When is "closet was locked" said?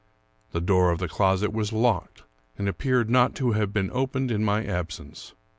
1.07-2.23